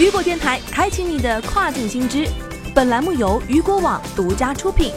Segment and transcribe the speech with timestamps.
[0.00, 2.26] 雨果电台开启你的跨境新知。
[2.74, 4.94] 本栏目由雨果网独家出品。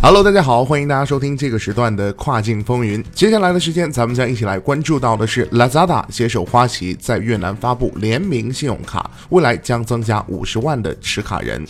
[0.00, 3.04] Hello，大家好，欢迎大家收听这个时段的跨境风云。
[3.12, 11.66] 接下来的时间，咱们将一起来关注到的是 Lazada 携手花旗在越南发布联名信用卡，未来将增加五十万的持卡人。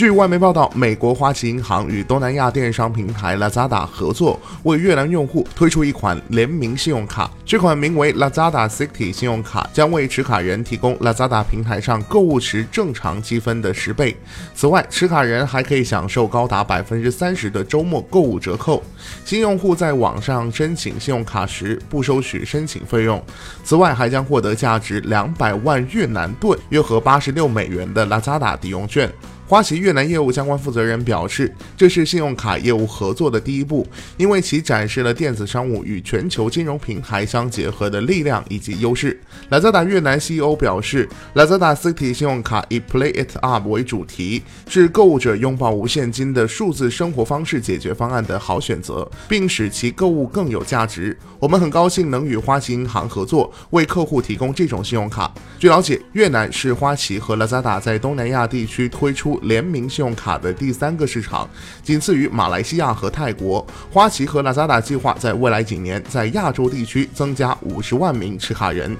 [0.00, 7.30] 据外媒报道，美国花旗银行与东南亚电商平台 Lazada 合作，为越南用户推出一款联名信用卡。
[7.44, 14.16] 这款名为 Lazada City 信用卡将为持卡人提供 Lazada 平台上购物时正常积分的十倍。
[14.54, 18.82] 此外，持卡人还可以享受高达百分之三十的周末购物折扣。
[19.26, 23.22] 新用户在网上申请信用卡时不收取申请费用。
[23.62, 29.12] 此外，还将获得价值两百万越南盾（约合八十六美元）的 Lazada 抵用券。
[29.50, 33.84] 花旗越南业务相关负责人表示，这是信用卡业务合作的第一步，
[34.16, 39.20] 因为其展示了电子商务与全球金融平台相结合的力量以及优势。
[39.50, 51.18] Lazada 越南 CEO 表示，Lazada City 信用卡以 Play It Up 为主题，是购物者拥抱无现金的数字生活方式解决方案的好选择，并使其购物更有价值。
[51.40, 55.34] 我们很高兴能与花旗银行合作，为客户提供这种信用卡。
[55.58, 59.39] 据了解，越南是花旗和 Lazada 在东南亚地区推出。
[59.42, 61.48] 联名信用卡的第三个市场，
[61.82, 63.66] 仅次于马来西亚和泰国。
[63.90, 68.96] 花旗和拉扎达计划在未来几年在亚洲地区增加五十万名持卡人。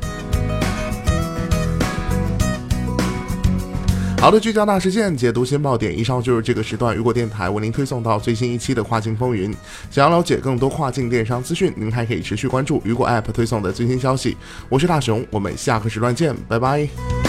[4.19, 5.99] 好的，聚焦大事件，解读新爆点。
[5.99, 9.51] 以上就是这个时段雨果电台为您推送到最新一期的跨境风云。
[9.91, 14.37] 想要了解更多跨境电商资讯，您还可以持续关注雨果 App 推送的最新消息。
[14.69, 17.20] 我是大熊，我们下个时段见，拜拜。